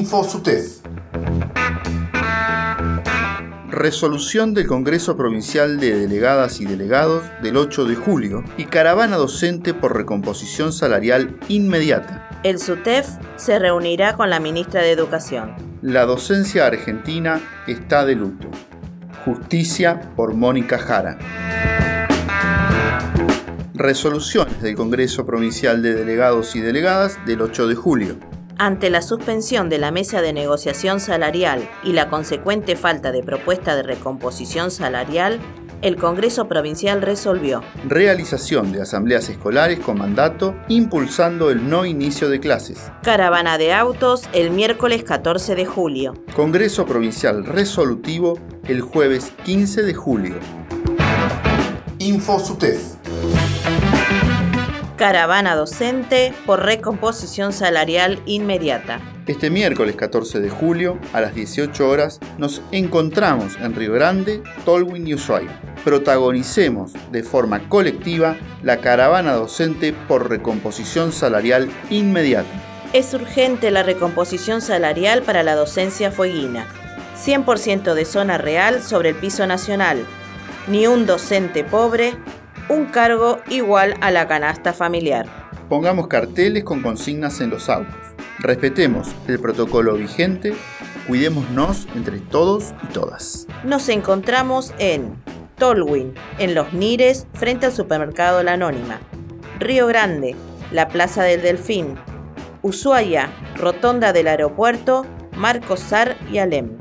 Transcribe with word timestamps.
InfoSUTEF. 0.00 0.78
Resolución 3.68 4.54
del 4.54 4.66
Congreso 4.66 5.14
Provincial 5.14 5.78
de 5.78 5.94
Delegadas 5.94 6.62
y 6.62 6.64
Delegados 6.64 7.24
del 7.42 7.58
8 7.58 7.84
de 7.84 7.96
julio 7.96 8.42
y 8.56 8.64
caravana 8.64 9.18
docente 9.18 9.74
por 9.74 9.94
recomposición 9.94 10.72
salarial 10.72 11.38
inmediata. 11.48 12.30
El 12.44 12.58
SUTEF 12.58 13.08
se 13.36 13.58
reunirá 13.58 14.16
con 14.16 14.30
la 14.30 14.40
ministra 14.40 14.80
de 14.80 14.92
Educación. 14.92 15.54
La 15.82 16.06
docencia 16.06 16.66
argentina 16.66 17.42
está 17.66 18.06
de 18.06 18.14
luto. 18.14 18.48
Justicia 19.26 20.00
por 20.16 20.32
Mónica 20.32 20.78
Jara. 20.78 21.18
Resoluciones 23.74 24.62
del 24.62 24.76
Congreso 24.76 25.26
Provincial 25.26 25.82
de 25.82 25.94
Delegados 25.94 26.56
y 26.56 26.60
Delegadas 26.60 27.18
del 27.26 27.42
8 27.42 27.68
de 27.68 27.74
julio. 27.74 28.29
Ante 28.62 28.90
la 28.90 29.00
suspensión 29.00 29.70
de 29.70 29.78
la 29.78 29.90
mesa 29.90 30.20
de 30.20 30.34
negociación 30.34 31.00
salarial 31.00 31.66
y 31.82 31.94
la 31.94 32.10
consecuente 32.10 32.76
falta 32.76 33.10
de 33.10 33.22
propuesta 33.22 33.74
de 33.74 33.82
recomposición 33.82 34.70
salarial, 34.70 35.40
el 35.80 35.96
Congreso 35.96 36.46
Provincial 36.46 37.00
resolvió 37.00 37.64
realización 37.86 38.70
de 38.70 38.82
asambleas 38.82 39.30
escolares 39.30 39.80
con 39.80 39.96
mandato 39.96 40.54
impulsando 40.68 41.50
el 41.50 41.70
no 41.70 41.86
inicio 41.86 42.28
de 42.28 42.38
clases. 42.38 42.92
Caravana 43.02 43.56
de 43.56 43.72
autos 43.72 44.24
el 44.34 44.50
miércoles 44.50 45.04
14 45.04 45.54
de 45.54 45.64
julio. 45.64 46.12
Congreso 46.36 46.84
Provincial 46.84 47.46
resolutivo 47.46 48.38
el 48.64 48.82
jueves 48.82 49.32
15 49.42 49.84
de 49.84 49.94
julio. 49.94 50.34
InfoSUTEF. 51.98 52.99
Caravana 55.00 55.56
docente 55.56 56.34
por 56.44 56.62
recomposición 56.62 57.54
salarial 57.54 58.20
inmediata. 58.26 59.00
Este 59.26 59.48
miércoles 59.48 59.96
14 59.96 60.40
de 60.40 60.50
julio, 60.50 60.98
a 61.14 61.22
las 61.22 61.34
18 61.34 61.88
horas, 61.88 62.20
nos 62.36 62.60
encontramos 62.70 63.56
en 63.56 63.74
Río 63.74 63.94
Grande, 63.94 64.42
Tolwyn 64.66 65.06
y 65.06 65.14
Ushuaia. 65.14 65.58
Protagonicemos 65.84 66.92
de 67.10 67.22
forma 67.22 67.66
colectiva 67.70 68.36
la 68.62 68.82
caravana 68.82 69.32
docente 69.32 69.94
por 69.94 70.28
recomposición 70.28 71.12
salarial 71.12 71.70
inmediata. 71.88 72.50
Es 72.92 73.14
urgente 73.14 73.70
la 73.70 73.82
recomposición 73.82 74.60
salarial 74.60 75.22
para 75.22 75.42
la 75.42 75.54
docencia 75.54 76.12
fueguina. 76.12 76.66
100% 77.16 77.94
de 77.94 78.04
zona 78.04 78.36
real 78.36 78.82
sobre 78.82 79.08
el 79.08 79.14
piso 79.14 79.46
nacional. 79.46 80.04
Ni 80.68 80.86
un 80.86 81.06
docente 81.06 81.64
pobre, 81.64 82.18
un 82.70 82.86
cargo 82.86 83.40
igual 83.48 83.96
a 84.00 84.10
la 84.10 84.28
canasta 84.28 84.72
familiar. 84.72 85.26
Pongamos 85.68 86.06
carteles 86.06 86.64
con 86.64 86.82
consignas 86.82 87.40
en 87.40 87.50
los 87.50 87.68
autos. 87.68 87.94
Respetemos 88.38 89.08
el 89.26 89.40
protocolo 89.40 89.94
vigente, 89.94 90.54
cuidémonos 91.06 91.88
entre 91.94 92.20
todos 92.20 92.72
y 92.84 92.86
todas. 92.92 93.46
Nos 93.64 93.88
encontramos 93.88 94.72
en 94.78 95.14
Tolwyn, 95.56 96.14
en 96.38 96.54
Los 96.54 96.72
Nires, 96.72 97.26
frente 97.34 97.66
al 97.66 97.72
supermercado 97.72 98.42
La 98.42 98.52
Anónima. 98.52 99.00
Río 99.58 99.86
Grande, 99.88 100.36
la 100.70 100.88
Plaza 100.88 101.24
del 101.24 101.42
Delfín. 101.42 101.96
Ushuaia, 102.62 103.30
Rotonda 103.56 104.12
del 104.12 104.28
Aeropuerto, 104.28 105.04
Marcos 105.36 105.80
Sar 105.80 106.16
y 106.30 106.38
Alem. 106.38 106.76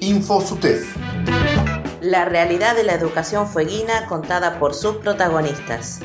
InfoSUTEF 0.00 1.13
la 2.04 2.26
realidad 2.26 2.76
de 2.76 2.84
la 2.84 2.92
educación 2.92 3.48
fueguina 3.48 4.06
contada 4.06 4.58
por 4.58 4.74
sus 4.74 4.96
protagonistas. 4.96 6.00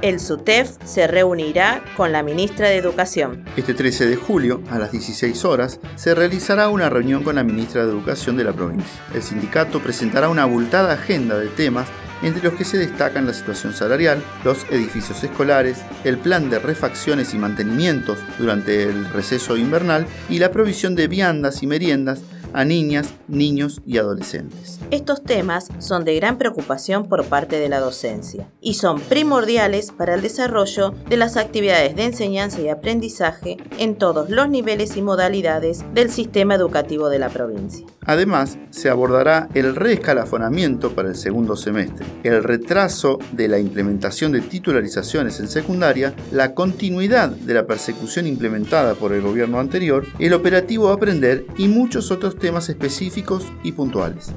El 0.00 0.20
SUTEF 0.20 0.76
se 0.84 1.08
reunirá 1.08 1.82
con 1.96 2.12
la 2.12 2.22
ministra 2.22 2.68
de 2.68 2.76
Educación. 2.76 3.44
Este 3.56 3.74
13 3.74 4.06
de 4.06 4.14
julio, 4.14 4.62
a 4.70 4.78
las 4.78 4.92
16 4.92 5.44
horas, 5.44 5.80
se 5.96 6.14
realizará 6.14 6.68
una 6.68 6.88
reunión 6.88 7.24
con 7.24 7.34
la 7.34 7.42
ministra 7.42 7.84
de 7.84 7.90
Educación 7.90 8.36
de 8.36 8.44
la 8.44 8.52
provincia. 8.52 9.02
El 9.12 9.24
sindicato 9.24 9.80
presentará 9.80 10.28
una 10.28 10.44
abultada 10.44 10.92
agenda 10.92 11.36
de 11.36 11.48
temas 11.48 11.88
entre 12.22 12.42
los 12.44 12.54
que 12.54 12.64
se 12.64 12.78
destacan 12.78 13.26
la 13.26 13.32
situación 13.32 13.74
salarial, 13.74 14.22
los 14.44 14.66
edificios 14.70 15.22
escolares, 15.24 15.78
el 16.04 16.18
plan 16.18 16.48
de 16.48 16.60
refacciones 16.60 17.34
y 17.34 17.38
mantenimientos 17.38 18.18
durante 18.38 18.84
el 18.84 19.04
receso 19.10 19.56
invernal 19.56 20.06
y 20.28 20.38
la 20.38 20.52
provisión 20.52 20.94
de 20.94 21.08
viandas 21.08 21.62
y 21.64 21.66
meriendas 21.66 22.20
a 22.52 22.64
niñas, 22.64 23.14
niños 23.28 23.80
y 23.86 23.98
adolescentes. 23.98 24.80
Estos 24.90 25.22
temas 25.22 25.68
son 25.78 26.04
de 26.04 26.14
gran 26.16 26.38
preocupación 26.38 27.08
por 27.08 27.24
parte 27.24 27.58
de 27.58 27.68
la 27.68 27.80
docencia 27.80 28.48
y 28.60 28.74
son 28.74 29.00
primordiales 29.00 29.92
para 29.92 30.14
el 30.14 30.22
desarrollo 30.22 30.94
de 31.08 31.16
las 31.16 31.36
actividades 31.36 31.96
de 31.96 32.04
enseñanza 32.04 32.60
y 32.60 32.68
aprendizaje 32.68 33.58
en 33.78 33.96
todos 33.96 34.30
los 34.30 34.48
niveles 34.48 34.96
y 34.96 35.02
modalidades 35.02 35.84
del 35.94 36.10
sistema 36.10 36.54
educativo 36.54 37.08
de 37.08 37.18
la 37.18 37.28
provincia. 37.28 37.86
Además, 38.04 38.58
se 38.70 38.88
abordará 38.88 39.50
el 39.52 39.76
reescalafonamiento 39.76 40.94
para 40.94 41.10
el 41.10 41.14
segundo 41.14 41.56
semestre, 41.56 42.06
el 42.22 42.42
retraso 42.42 43.18
de 43.32 43.48
la 43.48 43.58
implementación 43.58 44.32
de 44.32 44.40
titularizaciones 44.40 45.40
en 45.40 45.48
secundaria, 45.48 46.14
la 46.32 46.54
continuidad 46.54 47.28
de 47.28 47.52
la 47.52 47.66
persecución 47.66 48.26
implementada 48.26 48.94
por 48.94 49.12
el 49.12 49.20
gobierno 49.20 49.60
anterior, 49.60 50.06
el 50.18 50.32
operativo 50.32 50.88
Aprender 50.88 51.44
y 51.58 51.68
muchos 51.68 52.10
otros 52.10 52.37
temas 52.38 52.68
específicos 52.68 53.46
y 53.62 53.72
puntuales. 53.72 54.32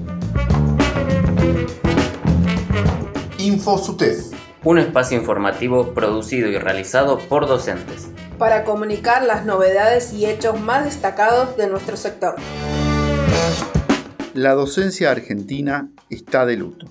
InfoSUTEF. 3.37 4.33
Un 4.63 4.77
espacio 4.77 5.17
informativo 5.17 5.93
producido 5.93 6.47
y 6.47 6.57
realizado 6.57 7.17
por 7.17 7.47
docentes. 7.47 8.09
Para 8.37 8.63
comunicar 8.63 9.23
las 9.23 9.45
novedades 9.45 10.13
y 10.13 10.27
hechos 10.27 10.59
más 10.59 10.85
destacados 10.85 11.57
de 11.57 11.67
nuestro 11.67 11.97
sector. 11.97 12.35
La 14.33 14.53
docencia 14.53 15.11
argentina 15.11 15.91
está 16.09 16.45
de 16.45 16.57
luto. 16.57 16.87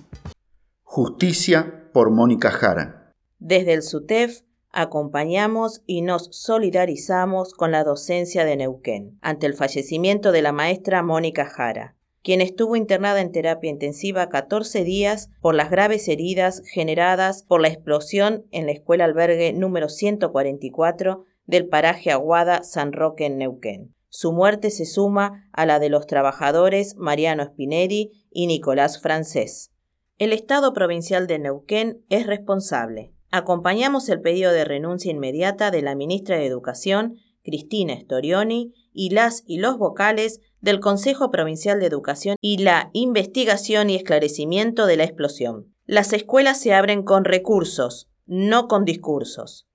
Justicia 0.83 1.89
por 1.93 2.11
Mónica 2.11 2.51
Jara. 2.51 3.13
Desde 3.39 3.73
el 3.73 3.81
SUTEF 3.81 4.41
acompañamos 4.71 5.81
y 5.85 6.01
nos 6.01 6.29
solidarizamos 6.31 7.53
con 7.53 7.71
la 7.71 7.83
docencia 7.83 8.45
de 8.45 8.55
Neuquén 8.55 9.17
ante 9.21 9.47
el 9.47 9.53
fallecimiento 9.53 10.31
de 10.31 10.41
la 10.41 10.51
maestra 10.51 11.03
Mónica 11.03 11.45
Jara, 11.45 11.95
quien 12.23 12.41
estuvo 12.41 12.75
internada 12.75 13.21
en 13.21 13.31
terapia 13.31 13.69
intensiva 13.69 14.29
14 14.29 14.83
días 14.83 15.29
por 15.41 15.55
las 15.55 15.71
graves 15.71 16.07
heridas 16.07 16.61
generadas 16.65 17.43
por 17.43 17.61
la 17.61 17.67
explosión 17.67 18.45
en 18.51 18.65
la 18.65 18.71
escuela 18.71 19.05
albergue 19.05 19.53
número 19.53 19.89
144 19.89 21.25
del 21.45 21.67
paraje 21.67 22.11
Aguada 22.11 22.63
San 22.63 22.93
Roque 22.93 23.25
en 23.25 23.37
Neuquén. 23.37 23.95
Su 24.09 24.33
muerte 24.33 24.71
se 24.71 24.85
suma 24.85 25.49
a 25.53 25.65
la 25.65 25.79
de 25.79 25.89
los 25.89 26.05
trabajadores 26.05 26.95
Mariano 26.97 27.45
Spinelli 27.45 28.11
y 28.29 28.47
Nicolás 28.47 29.01
Francés. 29.01 29.71
El 30.17 30.33
Estado 30.33 30.73
provincial 30.73 31.27
de 31.27 31.39
Neuquén 31.39 32.03
es 32.09 32.27
responsable. 32.27 33.13
Acompañamos 33.31 34.09
el 34.09 34.21
pedido 34.21 34.51
de 34.51 34.65
renuncia 34.65 35.11
inmediata 35.11 35.71
de 35.71 35.81
la 35.81 35.95
ministra 35.95 36.37
de 36.37 36.45
Educación, 36.45 37.17
Cristina 37.43 37.99
Storioni, 37.99 38.73
y 38.93 39.09
las 39.09 39.43
y 39.47 39.57
los 39.57 39.77
vocales 39.77 40.41
del 40.59 40.79
Consejo 40.79 41.31
Provincial 41.31 41.79
de 41.79 41.87
Educación 41.87 42.35
y 42.41 42.57
la 42.57 42.89
investigación 42.93 43.89
y 43.89 43.95
esclarecimiento 43.95 44.85
de 44.85 44.97
la 44.97 45.05
explosión. 45.05 45.73
Las 45.85 46.13
escuelas 46.13 46.59
se 46.59 46.73
abren 46.73 47.03
con 47.03 47.25
recursos, 47.25 48.09
no 48.25 48.67
con 48.67 48.85
discursos. 48.85 49.67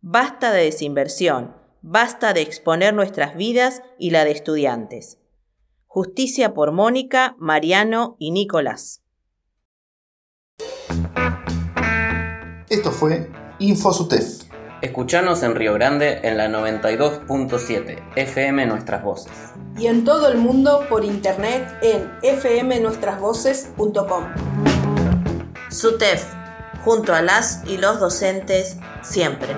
Basta 0.00 0.52
de 0.52 0.64
desinversión, 0.64 1.60
Basta 1.82 2.34
de 2.34 2.42
exponer 2.42 2.92
nuestras 2.92 3.36
vidas 3.36 3.82
y 3.98 4.10
la 4.10 4.24
de 4.24 4.32
estudiantes. 4.32 5.18
Justicia 5.86 6.52
por 6.52 6.72
Mónica, 6.72 7.36
Mariano 7.38 8.16
y 8.18 8.32
Nicolás. 8.32 9.02
Esto 12.70 12.90
fue 12.92 13.28
InfoSUTEF. 13.58 14.44
Escuchanos 14.80 15.42
en 15.42 15.56
Río 15.56 15.74
Grande 15.74 16.20
en 16.22 16.36
la 16.36 16.48
92.7 16.48 17.98
FM 18.14 18.64
Nuestras 18.66 19.02
Voces. 19.02 19.32
Y 19.76 19.88
en 19.88 20.04
todo 20.04 20.28
el 20.28 20.38
mundo 20.38 20.86
por 20.88 21.04
internet 21.04 21.66
en 21.82 22.08
fmnuestrasvoces.com. 22.22 24.24
SUTEF, 25.68 26.24
junto 26.84 27.12
a 27.12 27.22
las 27.22 27.64
y 27.66 27.76
los 27.76 27.98
docentes, 27.98 28.76
siempre. 29.02 29.48